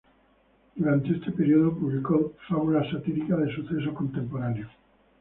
[0.75, 4.71] Durante este periodo publicó fábulas satíricas de sucesos contemporáneos.